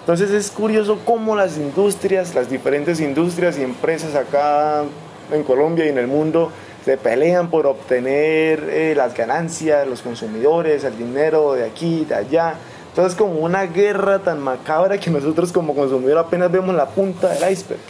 [0.00, 4.82] Entonces es curioso cómo las industrias, las diferentes industrias y empresas acá
[5.32, 6.50] en Colombia y en el mundo
[6.84, 12.54] se pelean por obtener eh, las ganancias, los consumidores, el dinero de aquí, de allá.
[12.90, 17.50] Entonces como una guerra tan macabra que nosotros como consumidores apenas vemos la punta del
[17.52, 17.80] iceberg.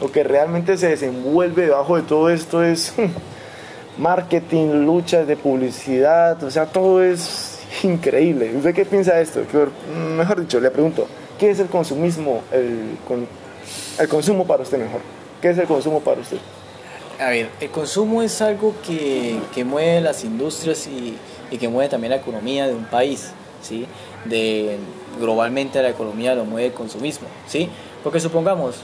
[0.00, 2.92] Lo que realmente se desenvuelve debajo de todo esto es
[3.98, 8.52] marketing, luchas de publicidad, o sea, todo es increíble.
[8.56, 9.42] ¿Usted qué piensa de esto?
[10.16, 11.06] Mejor dicho, le pregunto,
[11.38, 12.96] ¿qué es el consumismo, el,
[13.98, 15.00] el consumo para usted mejor?
[15.40, 16.38] ¿Qué es el consumo para usted?
[17.20, 21.16] A ver, el consumo es algo que, que mueve las industrias y,
[21.50, 23.86] y que mueve también la economía de un país, ¿sí?
[24.24, 24.78] De,
[25.18, 27.68] globalmente la economía lo mueve el consumismo, ¿sí?
[28.02, 28.76] Porque supongamos,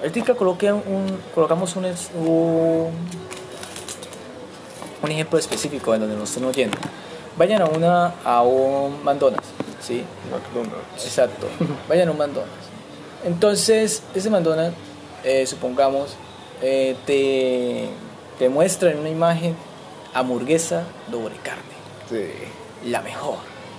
[0.00, 1.84] ahorita coloque un, colocamos un,
[2.24, 2.90] un,
[5.02, 6.78] un ejemplo específico en donde nos estén oyendo.
[7.36, 9.48] Vayan a, una, a un McDonald's,
[9.82, 10.02] ¿sí?
[10.32, 11.04] McDonald's.
[11.04, 11.46] Exacto.
[11.88, 12.66] Vayan a un McDonald's.
[13.24, 14.76] Entonces, ese McDonald's,
[15.24, 16.16] eh, supongamos,
[16.62, 17.88] eh, te,
[18.38, 19.54] te muestra en una imagen
[20.14, 21.62] hamburguesa doble carne,
[22.08, 22.88] Sí.
[22.90, 23.36] la mejor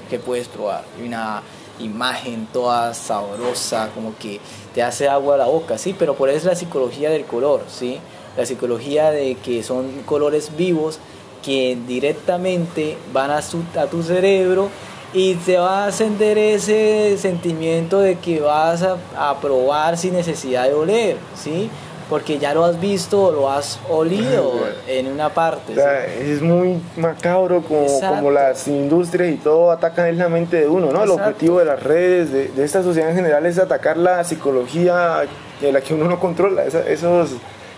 [0.10, 0.84] que puedes probar.
[1.04, 1.42] Una
[1.80, 4.40] imagen toda sabrosa, como que
[4.74, 7.62] te hace agua a la boca, sí, pero por eso es la psicología del color,
[7.70, 8.00] sí.
[8.38, 11.00] La psicología de que son colores vivos
[11.44, 14.70] que directamente van a, su- a tu cerebro
[15.14, 20.66] y te va a ascender ese sentimiento de que vas a, a probar sin necesidad
[20.68, 21.70] de oler, ¿sí?
[22.10, 24.54] Porque ya lo has visto o lo has olido
[24.88, 25.74] en una parte.
[25.74, 25.82] O ¿sí?
[25.82, 30.86] sea, es muy macabro como, como las industrias y todo atacan la mente de uno,
[30.92, 31.04] ¿no?
[31.04, 31.24] El Exacto.
[31.30, 35.24] objetivo de las redes, de, de esta sociedad en general es atacar la psicología
[35.60, 37.32] de la que uno no controla, esa- esos,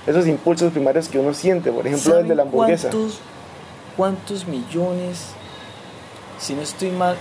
[0.05, 2.89] esos impulsos primarios que uno siente, por ejemplo el de la ¿Saben hamburguesa.
[2.89, 3.19] ¿Cuántos,
[3.97, 5.25] cuántos millones,
[6.39, 7.15] si no estoy mal,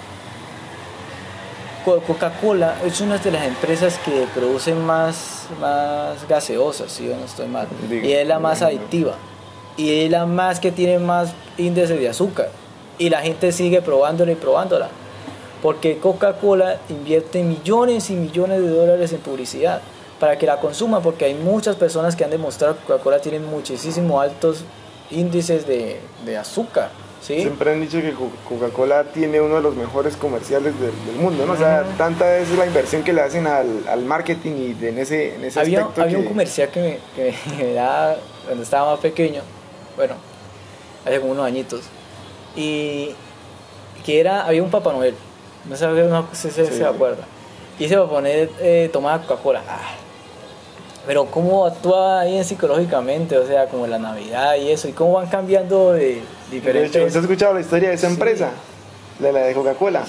[1.85, 7.49] Coca-Cola es una de las empresas que producen más, más gaseosas, si yo no estoy
[7.49, 9.15] mal, y es la más adictiva,
[9.77, 12.51] y es la más que tiene más índice de azúcar,
[12.99, 14.89] y la gente sigue probándola y probándola,
[15.63, 19.81] porque Coca-Cola invierte millones y millones de dólares en publicidad
[20.21, 24.21] para que la consuma, porque hay muchas personas que han demostrado que Coca-Cola tiene muchísimo
[24.21, 24.65] altos
[25.11, 27.41] índices de, de azúcar, ¿sí?
[27.41, 31.45] Siempre han dicho que Co- Coca-Cola tiene uno de los mejores comerciales del, del mundo,
[31.47, 31.53] ¿no?
[31.53, 34.99] O sea, tanta es la inversión que le hacen al, al marketing y de- en
[34.99, 38.93] ese, en ese había, aspecto había un comercial que me, que me daba cuando estaba
[38.93, 39.43] más pequeño,
[39.97, 40.15] bueno,
[41.05, 41.83] hace como unos añitos,
[42.57, 43.15] y
[44.05, 45.15] que era, había un Papá Noel,
[45.69, 46.79] no sé no sé si se, Sí.
[46.79, 47.25] se acuerda,
[47.79, 49.81] y ese Papá Noel eh, tomaba Coca-Cola, Ah,
[51.09, 55.15] pero cómo actúa ahí en psicológicamente, o sea, como la Navidad y eso, y cómo
[55.15, 57.03] van cambiando de De hecho, diferentes...
[57.07, 58.13] ¿usted ha escuchado la historia de esa Sí.
[58.13, 58.51] empresa?
[59.19, 60.05] De la de Coca-Cola.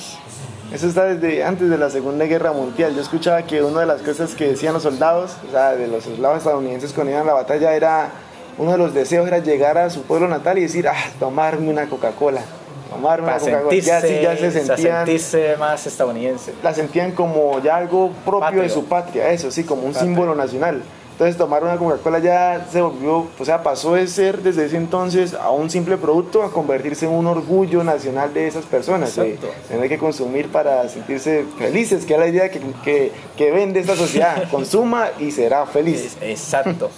[0.73, 2.93] Eso está desde antes de la Segunda Guerra Mundial.
[2.95, 6.03] Yo escuchaba que una de las cosas que decían los soldados, o sea, de los
[6.03, 8.09] soldados estadounidenses cuando iban a la batalla, era
[8.57, 11.87] uno de los deseos era llegar a su pueblo natal y decir, ah, tomarme una
[11.87, 12.41] Coca-Cola.
[12.89, 13.81] Tomarme para una Coca-Cola.
[13.81, 16.53] Ya, sí, ya se sentían, sentirse más estadounidense.
[16.63, 20.81] la sentían como ya algo propio de su patria, eso sí, como un símbolo nacional.
[21.11, 25.33] Entonces tomar una Coca-Cola ya se volvió, o sea, pasó de ser desde ese entonces
[25.33, 29.53] a un simple producto a convertirse en un orgullo nacional de esas personas, de Exacto.
[29.67, 33.97] tener que consumir para sentirse felices, que es la idea que, que, que vende esta
[33.97, 36.15] sociedad, consuma y será feliz.
[36.21, 36.89] Exacto.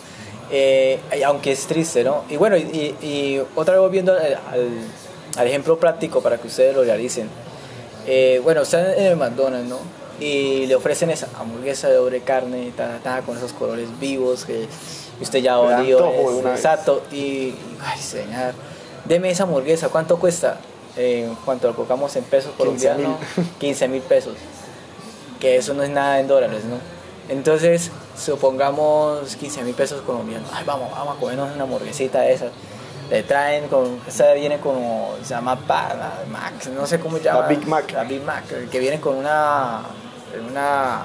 [0.52, 2.24] Eh, aunque es triste, ¿no?
[2.30, 4.20] Y bueno, y, y otra vez volviendo al,
[4.52, 4.70] al-
[5.38, 7.30] al ejemplo práctico para que ustedes lo realicen.
[8.06, 9.80] Eh, bueno, están en el McDonald's, ¿no?
[10.20, 14.68] Y le ofrecen esa hamburguesa de doble carne, ta, ta, con esos colores vivos que
[15.20, 16.12] usted ya olió.
[16.48, 17.04] exacto.
[17.12, 18.54] Y, ay, señor,
[19.06, 19.90] deme esa hamburguesa.
[19.90, 20.60] ¿Cuánto cuesta?
[20.98, 23.06] Eh, en cuanto lo colocamos en pesos 15 mil.
[23.06, 23.18] colombianos,
[23.60, 24.36] 15 mil pesos
[25.42, 26.78] que eso no es nada en dólares, ¿no?
[27.28, 30.48] Entonces, supongamos 15 mil pesos colombianos.
[30.54, 32.52] Ay, vamos, vamos a comernos una hamburguesita de esas.
[33.12, 37.24] Le traen con, esa viene como, se llama Pa- la Mac, no sé cómo se
[37.26, 37.46] llama.
[37.48, 37.92] Big Mac.
[37.92, 39.82] La Big Mac, que viene con una,
[40.50, 41.02] una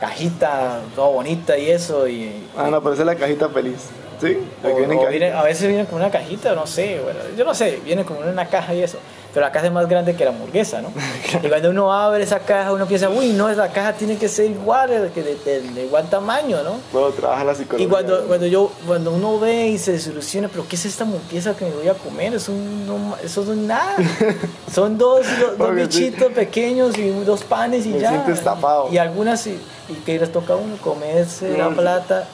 [0.00, 2.08] cajita toda bonita y eso.
[2.08, 3.88] Y, Ah, no, pero esa es la cajita feliz.
[4.20, 4.36] ¿Sí?
[4.62, 5.10] La que o- viene en o cajita.
[5.26, 8.22] viene- a veces viene con una cajita, no sé, bueno, yo no sé, viene como
[8.22, 8.98] en una caja y eso.
[9.34, 10.92] Pero la caja es más grande que la hamburguesa, ¿no?
[11.42, 14.50] y cuando uno abre esa caja, uno piensa, uy, no, esa caja tiene que ser
[14.50, 16.74] igual, que de, de- de igual tamaño, ¿no?
[16.92, 17.86] Luego trabaja la psicología.
[17.86, 21.56] Y cuando, cuando, yo, cuando uno ve y se desilusiona, pero ¿qué es esta hamburguesa
[21.56, 22.34] que me voy a comer?
[22.34, 23.96] Eso no, eso no es nada.
[24.72, 26.04] Son dos, dos, dos Porque sí.
[26.10, 28.10] bichitos pequeños y dos panes y Me ya.
[28.10, 28.88] siento estafado.
[28.92, 32.28] Y algunas, y, y que les toca a uno comerse la plata.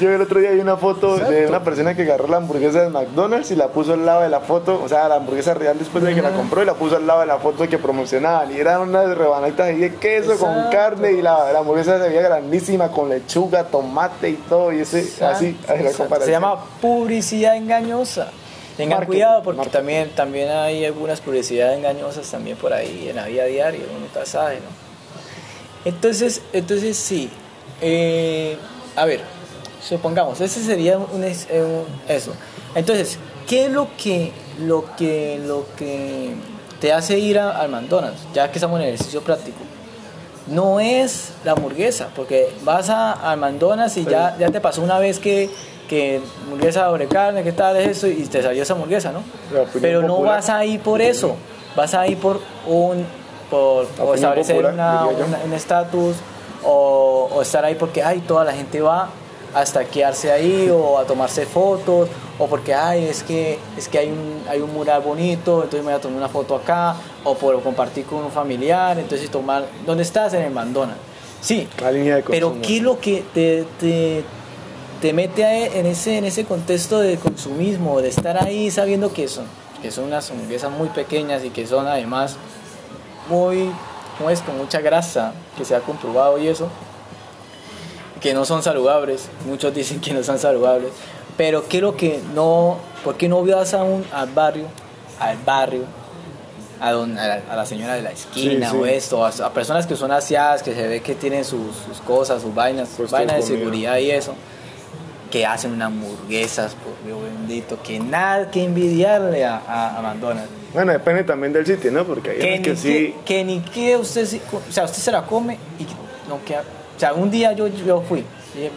[0.00, 2.88] Yo el otro día vi una foto de una persona que agarró la hamburguesa de
[2.90, 6.02] McDonald's y la puso al lado de la foto, o sea, la hamburguesa real después
[6.04, 8.52] de que la compró y la puso al lado de la foto que promocionaban.
[8.52, 12.22] Y eran unas rebanaditas ahí de queso con carne y la, la hamburguesa se veía
[12.22, 14.72] grandísima con lechuga, tomate y todo.
[14.72, 15.98] Y ese, así, Exacto, ahí la exacto.
[15.98, 16.26] comparación.
[16.26, 18.28] Se llama publicidad engañosa.
[18.76, 19.78] Tengan Marketing, cuidado porque marketing.
[19.78, 24.26] también, también hay algunas publicidades engañosas también por ahí en la vida diaria, uno nunca
[24.26, 24.84] sabe, ¿no?
[25.84, 27.30] Entonces, entonces sí.
[27.80, 28.56] Eh,
[28.96, 29.20] a ver,
[29.86, 32.32] supongamos, ese sería un, eh, un- eso.
[32.74, 36.34] Entonces, ¿qué es lo que, lo que, lo que
[36.80, 38.20] te hace ir a- al McDonald's?
[38.34, 39.58] Ya que estamos en el ejercicio práctico
[40.46, 44.98] no es la hamburguesa, porque vas a, al McDonald's y ya, ya te pasó una
[44.98, 45.48] vez que,
[45.88, 48.06] que hamburguesa sobre carne, ¿qué tal es eso?
[48.08, 49.22] Y te salió esa hamburguesa, ¿no?
[49.80, 50.36] Pero no popular.
[50.36, 51.36] vas a ir por eso,
[51.74, 53.06] vas a ir por un
[53.50, 56.16] por, por establecer popular, una- una- un estatus
[56.62, 59.08] o, o estar ahí porque ay, toda la gente va
[59.54, 64.08] a estaquearse ahí o a tomarse fotos o porque ay, es que es que hay
[64.10, 67.62] un hay un mural bonito, entonces me voy a tomar una foto acá o por
[67.62, 70.34] compartir con un familiar, entonces tomar ¿dónde estás?
[70.34, 71.00] En el McDonald's.
[71.40, 72.56] Sí, La línea de pero.
[72.62, 74.24] ¿qué es lo que te, te,
[75.02, 79.28] te mete a- en, ese, en ese contexto de consumismo, de estar ahí sabiendo que
[79.28, 79.44] son,
[79.82, 82.36] que son unas hamburguesas muy pequeñas y que son además
[83.28, 83.70] muy,
[84.18, 84.40] ¿cómo es?
[84.40, 86.68] Con mucha grasa, que se ha comprobado y eso,
[88.24, 90.90] que no son saludables, muchos dicen que no son saludables,
[91.36, 94.64] pero ¿qué es lo que no, por qué no vas a un, al barrio,
[95.20, 95.82] al barrio,
[96.80, 98.82] a, don- a la, a la señora de la esquina Sí, sí.
[98.82, 102.00] o esto, a, a personas que son asiadas, que se ve que tienen sus, sus
[102.00, 103.58] cosas, sus vainas, sus Puestos vainas de comida.
[103.58, 104.34] seguridad y eso,
[105.30, 110.48] que hacen unas hamburguesas, por Dios bendito, que nada que envidiarle a, a, McDonald's.
[110.72, 112.04] Bueno, depende también del sitio, ¿no?
[112.04, 112.88] Porque hay Que que sí.
[112.88, 115.84] que, que ni que usted, o sea, usted se la come y
[116.28, 116.64] no queda.
[116.96, 118.24] O sea, un día yo, yo fui,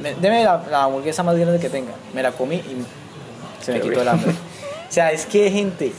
[0.01, 1.91] "Me- deme la, la hamburguesa más grande que tenga.
[2.13, 2.84] Me la comí y
[3.63, 4.32] se me Qué quitó el hambre.
[4.32, 5.91] O sea, es que, gente,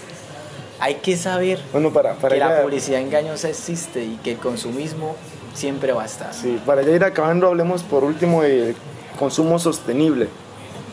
[0.81, 5.15] hay que saber Bueno, para, para que la publicidad engañosa existe y que el consumismo
[5.55, 6.33] siempre va a estar.
[6.35, 8.75] Sí, para ya ir acabando, hablemos por último del
[9.19, 10.29] consumo sostenible.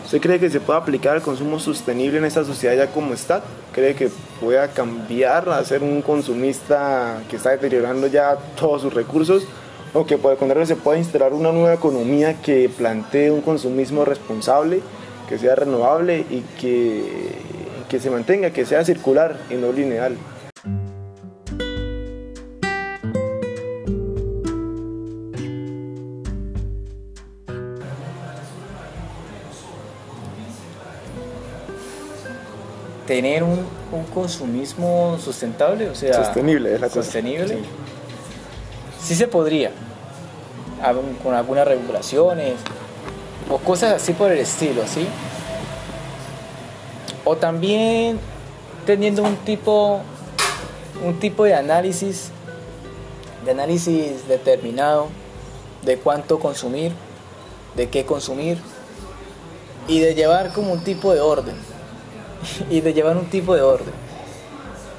[0.03, 3.41] ¿Usted cree que se puede aplicar el consumo sostenible en esta sociedad ya como está?
[3.73, 4.09] ¿Cree que
[4.39, 9.43] pueda cambiar a ser un consumista que está deteriorando ya todos sus recursos?
[9.97, 14.03] ¿O que por el contrario se pueda instalar una nueva economía que plantee un consumismo
[14.03, 14.81] responsable,
[15.29, 17.31] que sea renovable y que,
[17.87, 20.17] que se mantenga, que sea circular y no lineal.
[33.07, 33.59] tener un,
[33.91, 37.47] un, consumismo sustentable, o sea, sostenible, es la sostenible.
[37.49, 37.63] Sí.
[38.99, 39.15] sí.
[39.15, 39.71] se podría,
[41.23, 42.53] con algunas regulaciones
[43.49, 45.07] o cosas así por el estilo, ¿sí?
[47.23, 48.19] O también
[48.85, 50.01] teniendo un tipo,
[51.03, 52.29] un tipo de análisis,
[53.43, 55.07] de análisis determinado
[55.83, 56.91] de cuánto consumir,
[57.75, 58.57] de qué consumir
[59.87, 61.55] y de llevar como un tipo de orden
[62.69, 63.93] y de llevar un tipo de orden.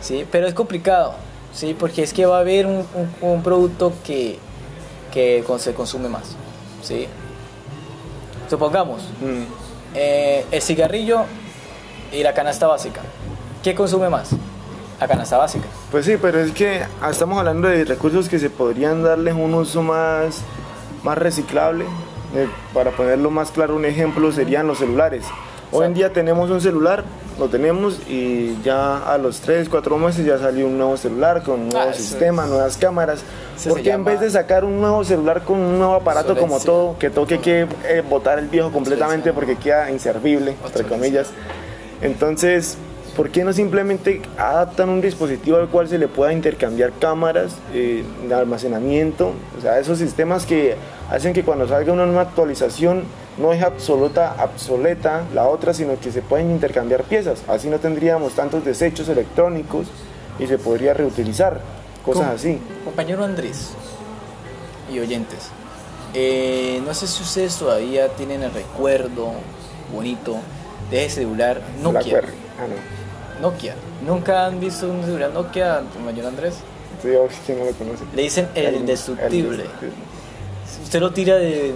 [0.00, 0.26] ¿sí?
[0.30, 1.14] Pero es complicado,
[1.52, 1.74] ¿sí?
[1.78, 2.86] porque es que va a haber un,
[3.20, 4.38] un, producto que,
[5.16, 6.36] que se consume más.
[6.82, 7.08] ¿sí?
[8.50, 9.94] Supongamos, mm.
[9.94, 11.24] eh, el cigarrillo
[12.12, 13.00] y la canasta básica.
[13.62, 14.32] ¿Qué consume más?
[15.00, 15.64] La canasta básica.
[15.90, 19.82] Pues sí, pero es que estamos hablando de recursos que se podrían darles un uso
[19.82, 20.42] más,
[21.02, 21.86] más reciclable.
[22.34, 25.24] Eh, para ponerlo más claro, un ejemplo serían los celulares.
[25.78, 27.04] Hoy en día tenemos un celular,
[27.38, 31.60] lo tenemos y ya a los 3, 4 meses ya salió un nuevo celular con
[31.60, 33.22] un nuevo ah, sistema, nuevas cámaras.
[33.68, 37.10] Porque en vez de sacar un nuevo celular con un nuevo aparato como todo, que
[37.10, 41.28] toque que eh, botar el viejo completamente porque queda inservible, entre comillas.
[42.00, 42.78] Entonces,
[43.14, 48.02] ¿por qué no simplemente adaptan un dispositivo al cual se le pueda intercambiar cámaras eh,
[48.26, 49.34] de almacenamiento?
[49.58, 50.74] O sea, esos sistemas que
[51.10, 53.02] hacen que cuando salga una nueva actualización
[53.38, 57.42] no es absoluta, obsoleta la otra, sino que se pueden intercambiar piezas.
[57.48, 59.86] Así no tendríamos tantos desechos electrónicos
[60.38, 61.60] y se podría reutilizar,
[62.04, 62.58] cosas así.
[62.84, 63.70] Compañero Andrés
[64.92, 65.50] y oyentes,
[66.14, 69.32] eh, no sé si ustedes todavía tienen el recuerdo
[69.92, 70.36] bonito
[70.90, 72.22] de ese celular Nokia.
[72.58, 73.48] Ah, no.
[73.50, 73.74] Nokia.
[74.06, 76.54] ¿Nunca han visto un celular Nokia, compañero Andrés?
[77.02, 77.10] Sí,
[77.44, 78.04] ¿quién no lo conoce?
[78.14, 79.64] Le dicen el, indestructible
[80.82, 81.74] usted lo tira de,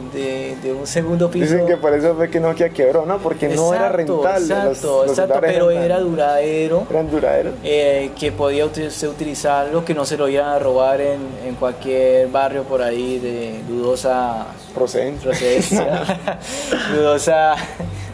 [0.63, 1.53] de, un segundo piso.
[1.53, 3.19] Dicen que por eso fue que Nokia quebró, ¿no?
[3.19, 4.41] Porque no era rentable.
[4.41, 6.87] Exacto, exacto, pero era duradero.
[6.91, 7.55] Eran duraderos.
[7.65, 12.29] Eh, que podía usted utilizarlo, que no se lo iban a robar en, en cualquier
[12.29, 15.31] barrio por ahí de dudosa procedencia,
[16.95, 17.55] dudosa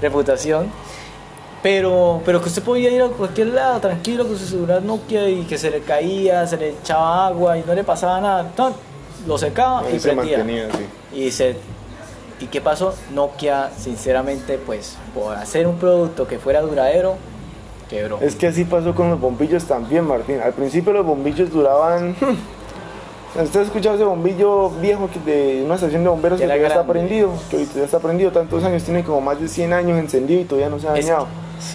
[0.00, 0.70] reputación.
[1.62, 5.42] Pero, pero que usted podía ir a cualquier lado tranquilo con su celular Nokia y
[5.46, 8.48] que se le caía, se le echaba agua y no le pasaba nada
[9.26, 10.68] lo secaba y, se prendía.
[11.12, 11.56] Y se
[12.40, 12.94] ¿Y qué pasó?
[13.14, 17.16] Nokia, sinceramente, pues por hacer un producto que fuera duradero,
[17.88, 18.18] quebró.
[18.20, 20.40] Es que así pasó con los bombillos también, Martín.
[20.42, 22.14] Al principio los bombillos duraban...
[23.42, 27.32] ¿Usted ha escuchado ese bombillo viejo de una estación de bomberos que todavía está prendido?
[27.50, 30.70] Que ya está prendido, tantos años, tiene como más de 100 años encendido y todavía
[30.70, 31.26] no se ha dañado.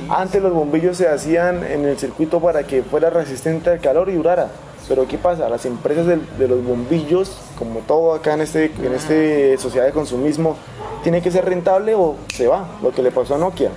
[0.09, 4.13] Antes los bombillos se hacían en el circuito para que fuera resistente al calor y
[4.13, 4.47] durara.
[4.91, 5.47] Pero ¿qué pasa?
[5.47, 10.57] Las empresas de, los bombillos, como todo acá en este, en este sociedad de consumismo,
[11.01, 13.69] tiene que ser rentable o se va, lo que le pasó a Nokia.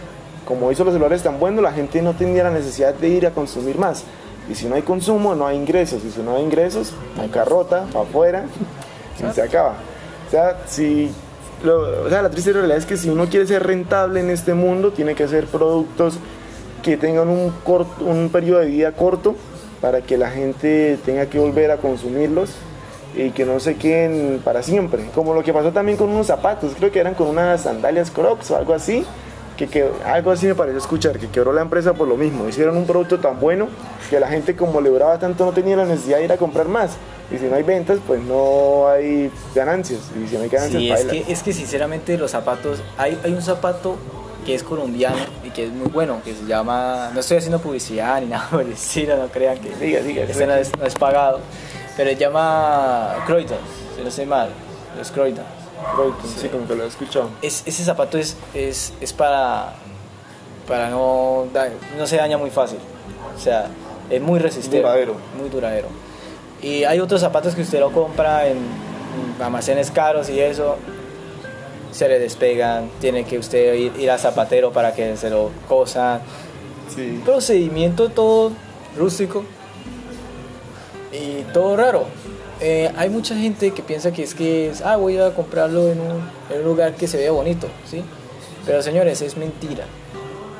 [0.45, 3.31] Como hizo los celulares tan buenos, la gente no tenía la necesidad de ir a
[3.31, 4.03] consumir más.
[4.51, 6.05] Y si no hay consumo, no hay ingresos.
[6.05, 8.47] Y si no hay ingresos, hay carrota, para afuera,
[9.31, 9.77] y se acaba.
[10.27, 11.13] O sea, si
[11.65, 14.91] o sea, la triste realidad es que si uno quiere ser rentable en este mundo,
[14.91, 16.19] tiene que hacer productos
[16.83, 19.37] que tengan un, corto, un periodo de vida corto
[19.85, 22.49] para que la gente tenga que volver a consumirlos
[23.15, 25.11] y que no se queden para siempre.
[25.15, 28.51] Como lo que pasó también con unos zapatos, creo que eran con unas sandalias Crocs
[28.51, 29.05] o algo así,
[29.59, 32.49] que, que algo así me pareció escuchar, que quebró la empresa por lo mismo.
[32.49, 33.69] Hicieron un producto tan bueno
[34.09, 36.67] que la gente como le duraba tanto no tenía la necesidad de ir a comprar
[36.67, 36.93] más.
[37.31, 40.01] Y si no hay ventas, pues no hay ganancias.
[40.19, 43.35] Y si no hay ganancias, sí, es que, es que sinceramente los zapatos, hay, hay
[43.35, 43.99] un zapato
[44.45, 48.21] que es colombiano y que es muy bueno, que se llama, no estoy haciendo publicidad
[48.21, 51.41] ni nada por el no crean que diga, diga, este no, es, pagado,
[51.97, 53.59] pero se llama Croydon,
[53.97, 54.51] si no sé mal,
[55.01, 55.45] es Croydon.
[55.95, 57.31] Croydon, sí, como que lo he escuchado.
[57.43, 59.75] Es, ese zapato es, es, es para,
[60.69, 61.47] para no,
[61.99, 62.79] no se daña muy fácil,
[63.37, 63.69] o sea,
[64.11, 64.79] es muy resistente.
[64.79, 65.17] Duradero.
[65.39, 65.89] Muy duradero.
[66.63, 68.59] Y hay otros zapatos que usted lo compra en
[69.41, 70.77] almacenes caros y eso,
[71.95, 76.21] se le despegan, tiene que usted ir, ir a zapatero para que se lo cosan.
[76.95, 77.23] Sí.
[77.25, 78.51] Procedimiento todo
[78.99, 79.45] rústico
[81.13, 82.05] y todo raro.
[82.61, 86.01] Eh, hay mucha gente que piensa que es que es, ah, voy a comprarlo en
[86.01, 88.03] un, en un lugar que se vea bonito, ¿sí?
[88.67, 89.85] Pero señores, es mentira.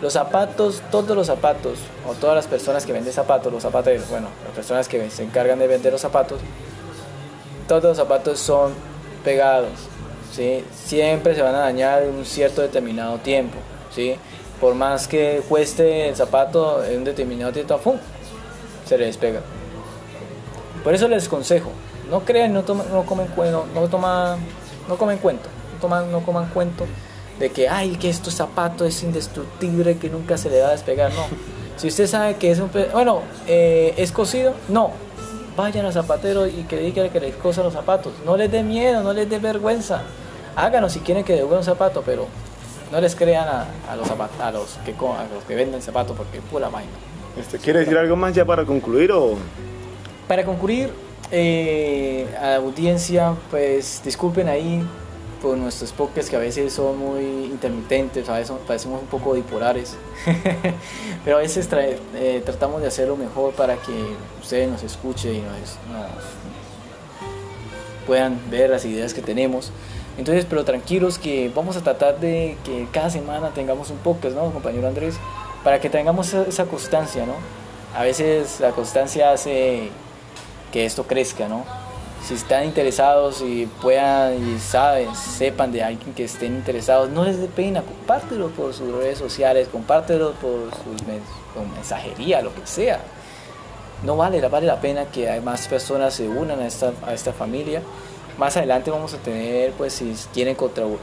[0.01, 1.79] Los zapatos, todos los zapatos,
[2.09, 5.59] o todas las personas que venden zapatos, los zapateros, bueno, las personas que se encargan
[5.59, 6.41] de vender los zapatos,
[7.67, 8.75] todos los zapatos son
[9.25, 9.89] pegados,
[10.35, 10.65] ¿sí?
[10.73, 13.59] siempre se van a dañar en un cierto determinado tiempo.
[13.95, 14.17] ¿sí?
[14.61, 17.97] por más que cueste el zapato en un determinado tiempo, ¡fum!
[18.87, 19.41] se le despega.
[20.83, 21.71] Por eso les consejo,
[22.11, 24.39] no crean, no, tomen, no comen cuento, no toma,
[24.89, 26.87] no comen cuento, no, toman, no coman cuento
[27.39, 31.13] de que, ay, que este zapato es indestructible, que nunca se le va a despegar,
[31.13, 31.27] no.
[31.77, 34.93] Si usted sabe que es un, bueno, eh, es cosido, no,
[35.57, 38.13] vayan al zapatero y que diga que les cosan los zapatos.
[38.25, 40.03] No les dé miedo, no les dé vergüenza.
[40.57, 42.27] Háganlo si quieren que devuelvan un zapato, pero
[42.93, 46.69] no les crean a, los, a los, que, a los que venden zapatos porque pura
[46.69, 46.91] vaina.
[47.39, 49.37] Este, ¿Quiere decir algo más ya para concluir o...?
[50.29, 50.91] Para concluir,
[51.31, 54.83] eh, a la audiencia, pues disculpen ahí
[55.43, 59.97] por nuestros podcasts que a veces son muy intermitentes, a veces parecemos un poco bipolares,
[61.25, 61.69] pero a veces
[62.15, 63.93] eh, tratamos de hacerlo mejor para que
[64.41, 65.77] ustedes nos escuchen y nos,
[68.07, 69.73] puedan ver las ideas que tenemos.
[70.17, 74.51] Entonces, pero tranquilos que vamos a tratar de que cada semana tengamos un podcast, ¿no,
[74.53, 75.17] compañero Andrés?
[75.65, 77.35] Para que tengamos esa constancia, ¿no?
[77.97, 79.89] A veces la constancia hace
[80.73, 81.65] que esto crezca, ¿no?
[82.27, 87.39] Si están interesados y puedan y saben, sepan de alguien que estén interesados, no les
[87.39, 91.07] dé pena, compártelo por sus redes sociales, compártelo por sus
[91.75, 93.01] mensajería, lo que sea.
[94.05, 97.83] No vale, vale la pena que más personas se unan a esta, a esta familia.
[98.39, 100.57] Más adelante vamos a tener, pues, si quieren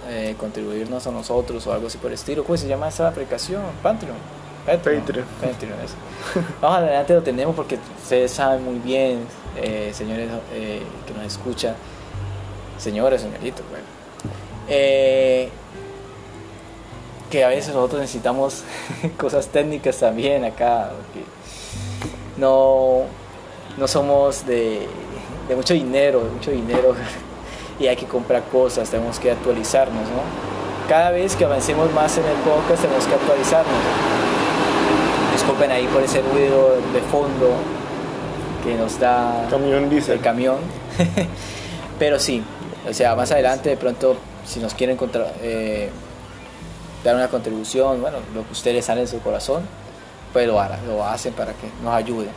[0.09, 3.61] eh, contribuirnos a nosotros o algo así por el estilo, ¿cómo se llama esa aplicación?
[3.81, 4.17] Patreon.
[4.65, 5.03] Patreon.
[5.39, 5.77] Patreon.
[6.61, 9.25] Vamos adelante lo tenemos porque ustedes saben muy bien,
[9.55, 11.75] eh, señores eh, que nos escuchan,
[12.77, 13.85] señores, señoritos, bueno,
[17.31, 18.63] que a veces nosotros necesitamos
[19.17, 20.91] cosas técnicas también acá,
[22.37, 23.03] no,
[23.77, 24.87] no somos de,
[25.47, 26.95] de mucho dinero, de mucho dinero
[27.79, 30.21] y hay que comprar cosas, tenemos que actualizarnos, ¿no?
[30.87, 34.11] Cada vez que avancemos más en el podcast tenemos que actualizarnos
[35.41, 37.55] disculpen ahí por ese ruido de fondo
[38.63, 40.13] que nos da camión dice.
[40.13, 40.57] el camión.
[41.99, 42.43] Pero sí,
[42.87, 44.97] o sea, más adelante de pronto, si nos quieren
[45.41, 45.89] eh,
[47.03, 49.63] dar una contribución, bueno, lo que ustedes sale en su corazón,
[50.31, 52.29] pues lo, harán, lo hacen para que nos ayuden.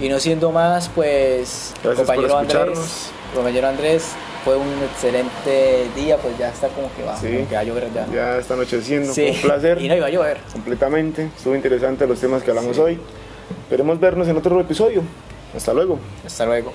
[0.00, 4.08] Y no siendo más, pues, compañero Andrés, compañero Andrés,
[4.44, 8.06] fue un excelente día, pues ya está como que va, que va a llover ya.
[8.12, 9.80] Ya está anocheciendo, fue un placer.
[9.80, 10.38] Y no iba a llover.
[10.52, 12.98] Completamente, estuvo interesante los temas que hablamos hoy.
[13.62, 15.02] Esperemos vernos en otro episodio.
[15.54, 15.98] Hasta luego.
[16.26, 16.72] Hasta luego.